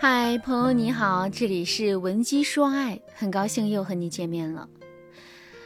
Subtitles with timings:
[0.00, 4.68] 嗨，朋友你好，这里是文姬说爱，很高兴又和你见面了。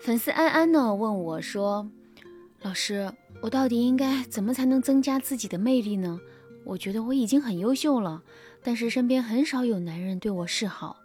[0.00, 1.90] 粉丝安安呢问我说
[2.62, 6.18] ：“老师，我到底应该怎么才能增加自己的魅力呢？
[6.64, 8.22] 我觉得我已经很优秀了，
[8.62, 10.96] 但是身边很少有男人对我示好。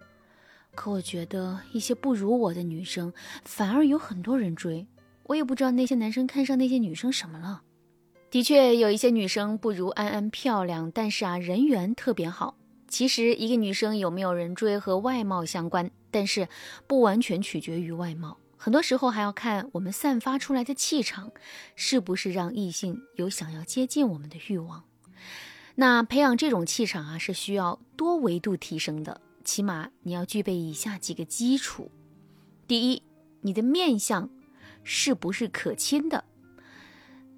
[0.74, 3.12] 可我觉得一些不如我的女生
[3.44, 4.88] 反而有很多人追，
[5.24, 7.64] 我也不知道那些男生看上那些女生什么了。
[8.32, 12.56] 的确有一些女生不如安安漂亮，但是啊人缘特别好。”
[12.90, 16.50] 其实，一个女生有没有人追和外貌相关，但是
[16.88, 21.32] 不完全取决于外貌，很多时候还要看我们散发出来的气场，
[21.76, 24.84] 是不是让异性有想要接近我们的欲望。
[25.76, 31.92] 那培养这种气场啊，是需要多维度提升的，起码你要具备以下几个基础：
[32.68, 33.04] 第一，
[33.42, 34.30] 你的面相
[34.84, 36.26] 是不是可亲的？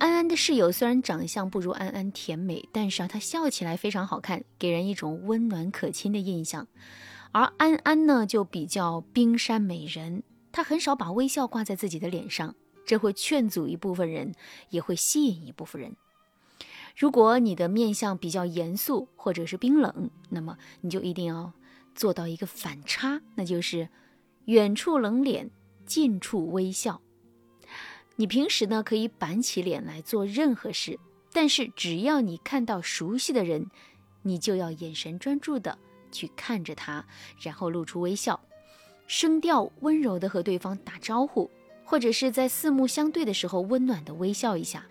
[0.02, 6.68] 安安的室友虽然长相不如安安甜美，但是啊，她笑起来非常好看，给人一种温暖可亲的印象。
[7.32, 14.34] 而安安呢，就比较冰山美人，她很少把微笑挂在自己的脸上，这会劝阻一部分人，
[14.72, 15.96] 也会吸引一部分人。
[16.98, 21.54] 如果你的面相比较严肃或者是冰冷，那么你就一定要
[21.94, 23.90] 做到一个反差，那就是
[24.46, 25.52] 远处冷脸，
[25.86, 27.02] 近处微笑。
[28.22, 31.00] 你平时呢可以板起脸来做任何事，
[31.34, 33.66] 但是只要你看到熟悉的人，
[34.22, 35.76] 你就要眼神专注的
[36.12, 37.04] 去看着他，
[37.40, 38.40] 然后露出微笑，
[39.08, 41.50] 声调温柔的和对方打招呼，
[41.84, 44.86] 或者是在四目相对的时候温暖的微笑一下。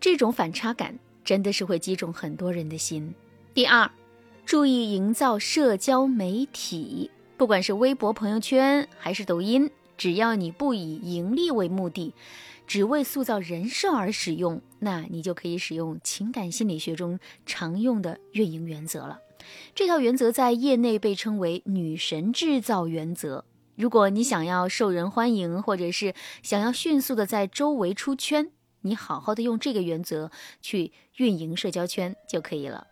[0.00, 3.14] 这种反差感真的是会击中很多人的心。
[3.54, 3.88] 第二，
[4.44, 12.14] 注意营造社交媒体，不管是微博、朋友圈还是抖音，只要你不以盈利为目的。
[12.66, 19.18] 只为塑造人设而使用，那你就可以使用情感心理学中常用的运营原则了。
[19.74, 23.44] 这套原则在业内被称为“女神制造原则”。
[23.76, 28.50] 如果你想要受人欢迎，或者是想要迅速的在周围出圈，
[28.80, 30.30] 你好好的用这个原则
[30.62, 32.86] 去运营社交圈就可以了。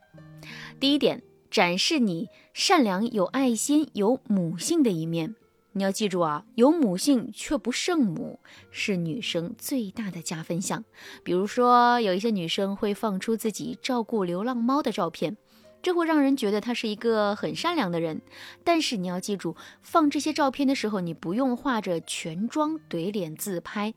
[0.79, 5.35] 第一点，展示你善良、有爱心、有母性的一面。
[5.75, 8.39] 你要记住啊，有母性却不圣母
[8.71, 10.85] 是女生最大的加分项。
[11.25, 15.37] 比如说，有一些女生会放出自己照顾流浪猫的照片，
[15.81, 18.21] 这会让人觉得她是一个很善良的人。
[18.63, 23.95] 但是你要记住，放这些照片的时候，你不用化着全妆怼脸自拍，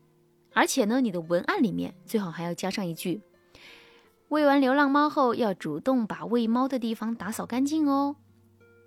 [0.54, 3.20] 而且呢，你的文案里面最好还要加上一句：
[4.28, 8.16] 喂完流浪猫后，要主动把喂猫的地方打扫干净哦。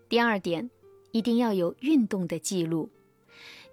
[0.09, 0.72] 第二点。
[1.12, 2.90] 一定要有运动的记录，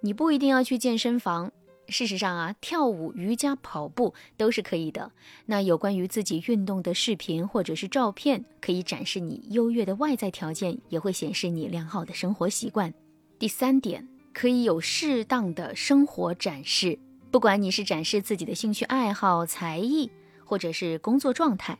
[0.01, 1.51] 你不一定要去健身房。
[1.89, 5.13] 事实上啊，跳舞、瑜伽、跑步都是可以的。
[5.45, 12.93] 那有关于自己运动的视频或者是照片，可以展示你优越的外在条件，也会显示你良好的生活习惯。
[13.39, 16.99] 第三点，可以有适当的生活展示，
[17.31, 20.11] 不管你是展示自己的兴趣爱好、才艺，
[20.43, 21.77] 或者是工作状态，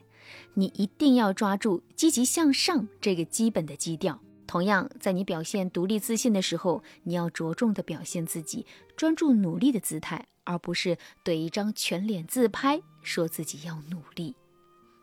[0.53, 4.21] 你一定要抓住积极向上这个基本的基调。
[4.47, 8.65] 同样，在你表现独立自信的时候，你要着重的表现自己
[8.95, 14.33] 专注努力的姿态，而不是怼一张全脸自拍，说自己要努力。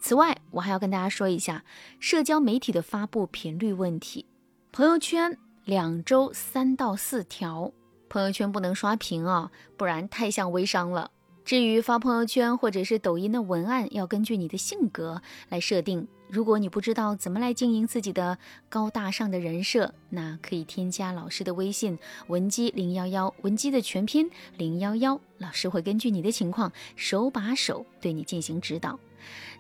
[0.01, 1.65] 此外，我还要跟大家说一下
[2.01, 4.27] 社交媒体的发布频率问题。
[4.73, 7.73] 朋友圈两周三到四条，
[8.09, 11.11] 朋友圈不能刷屏啊，不然太像微商了。
[11.45, 16.09] 至于发朋友圈或者是抖音的文案，要根据你的性格来设定。
[16.35, 18.37] 如果你不知道怎么来经营自己的
[18.69, 21.97] 高大上的人设，那可以添加老师的微信
[22.27, 28.99] 文姬零幺幺，文姬的全拼零幺幺，老师会根据你的情况手把手对你进行指导。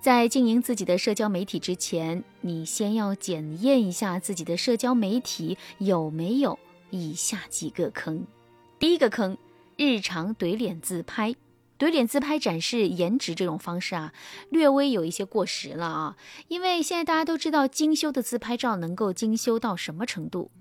[0.01, 6.59] 在经营自己的社交媒体之前，你先要检验一下自己的社交媒体有没有
[6.91, 8.27] 以下几个坑。
[8.81, 9.39] 第一个坑，
[9.77, 11.37] 日常怼脸自拍。
[11.79, 14.13] 怼脸自拍展示颜值这种方式啊，
[14.51, 16.17] 略微有一些过时了啊。
[16.49, 20.53] 因为现在大家都知道精修的自拍照能够精修到什么程度，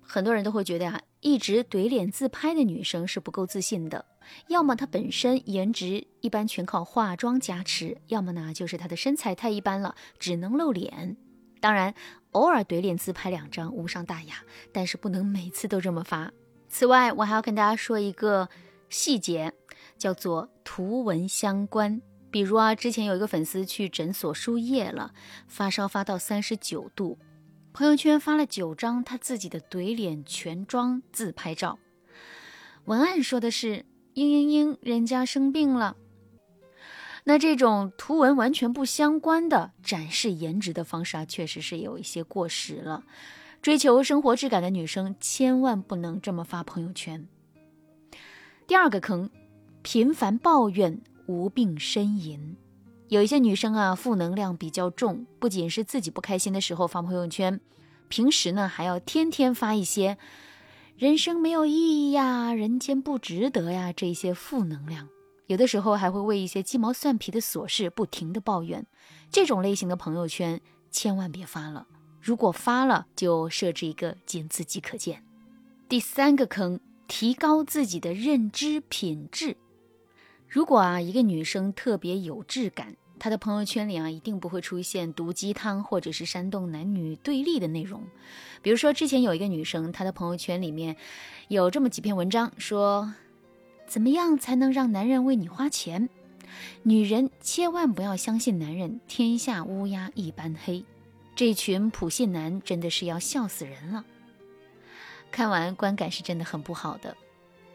[0.00, 4.04] 很多人都会觉得啊，一直怼脸自拍的女生是不够自信的。
[4.48, 11.16] 要么她本身颜值一般，全靠化妆加持；要么呢，就是她的身材太一般了，只能露脸。
[11.60, 11.94] 当然，
[12.32, 16.32] 偶尔怼脸自拍两张无伤大雅，但是不能每次都这么发。
[16.68, 18.48] 此外，我还要跟大家说一个
[18.88, 19.52] 细节。
[19.98, 22.00] 叫做图文相关，
[22.30, 25.12] 比如啊，之前有一个粉丝去诊所输液了，
[25.46, 27.18] 发烧发到三十九度，
[27.72, 31.78] 朋友圈发了九张他自己的怼脸全妆自拍照，
[32.84, 33.84] 文案说的是
[34.14, 35.96] 嘤嘤嘤，人家生病了。
[37.24, 43.04] 那这种图文完全不相关的展示颜值的方式啊，确实是有一些过时了。
[43.62, 47.28] 追求生活质感的女生千万不能这么发朋友圈。
[48.66, 49.30] 第二个坑，
[49.82, 52.56] 频繁抱怨、无病呻吟。
[53.08, 57.60] 有一些女生啊，负能量比较重，不仅是自己不开心的时候发朋友圈，
[58.08, 60.16] 平时呢还要天天发一些
[60.96, 65.08] “人生没有意义呀，人间不值得呀”这些负能量。
[65.48, 68.86] 有的时候还会为一些鸡毛蒜皮的琐事不停的抱怨。
[69.30, 71.86] 这种类型的朋友圈千万别发了。
[72.20, 75.24] 如果发了，就设置一个仅自己可见。
[75.88, 79.56] 第三个坑，提高自己的认知品质。
[80.52, 88.02] 如果啊，一个女生特别有质感，她的朋友圈里啊，一定不会出现毒鸡汤或者是煽动男女对立的内容。
[88.60, 90.94] 比如说，之前有一个女生，她的朋友圈里面
[91.48, 93.14] 有这么几篇文章，说
[93.86, 96.10] 怎么样才能让男人为你花钱？
[96.82, 100.84] 女人千万不要相信男人，天下乌鸦一般黑。
[101.34, 104.04] 这群普信男真的是要笑死人了。
[105.30, 107.16] 看完观感是真的很不好的。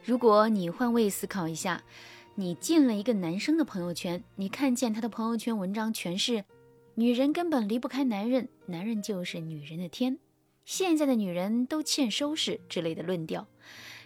[0.04, 1.82] 如果你换位思考一下，
[2.40, 6.46] 你进了一个男生的朋友圈，你看见他的朋友圈文章全是
[6.94, 10.20] “女人根本离不开男人，男人就是女人的天”，
[10.64, 13.48] 现在的女人都欠收拾之类的论调，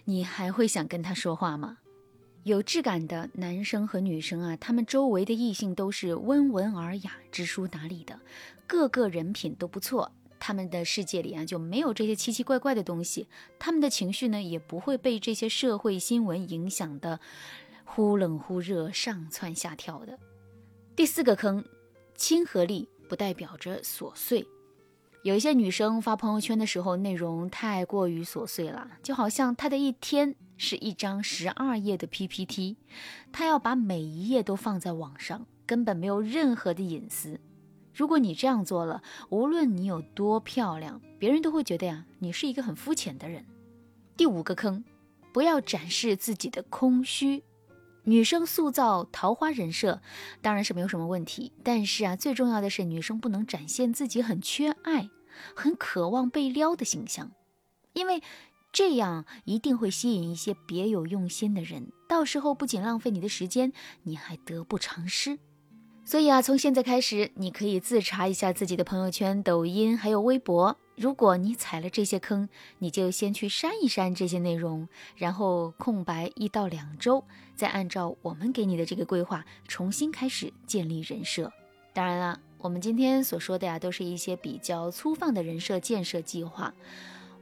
[0.06, 1.76] 你还会想跟他说话吗？
[2.44, 8.18] 有质感的男生和女生啊，他们周围的异性都是温文尔雅、知书达理的，
[8.66, 10.10] 个个人品都不错。
[10.40, 13.28] 他们的世界里啊，就没有这些奇奇怪怪的东西。
[13.58, 17.20] 他们的情绪呢，也不会被这些社会新闻影响的
[17.94, 20.18] 忽冷忽热、上蹿下跳的。
[20.96, 21.62] 第四个坑，
[22.14, 24.46] 亲和力不代表着琐碎。
[25.22, 32.78] 有一些女生发朋友圈的时候，内容太过于琐碎了，就好像她的一天是一张十二页的 PPT，
[33.30, 37.38] 她要把每一页都放在网上，根本没有任何的隐私。
[37.94, 43.44] 如果你这样做了，无论你有多漂亮，别人都会觉得呀，你是一个很肤浅的人。
[44.16, 44.82] 第五个坑，
[45.30, 47.42] 不要展示自己的空虚。
[48.04, 50.00] 女生塑造桃花人设
[50.40, 55.08] 当然是没有什么问题，但是啊，最重要的是女生不能展现自己很缺爱、
[55.54, 57.30] 很渴望被撩的形象，
[57.92, 58.20] 因为
[58.72, 63.72] 这样一定会吸引一些别有用心的人，到时候不仅浪费你的时间，
[64.02, 65.38] 你还得不偿失。
[66.04, 70.76] 所以啊，从现在开始，你可以自查一下自己的朋友圈、抖音还有微博。
[70.94, 72.48] 如果你踩了这些坑，
[72.78, 77.24] 你就先去删一删这些内容，然后空白一到两周，
[77.54, 81.50] 再按照我们给你的这个规划重新开始建立人设。
[81.94, 86.72] 当然了，我们今天所说的呀，都是一些比较粗放的人设建设计划。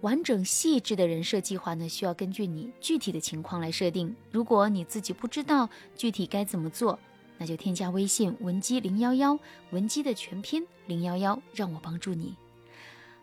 [0.01, 4.15] 完整细致的人设计划呢，需要根据你具体的情况来设定。
[4.31, 6.99] 如果你自己不知道具体该怎么做，
[7.37, 9.39] 那就添加微信文姬零幺幺，
[9.71, 12.35] 文姬的全拼零幺幺，让我帮助你。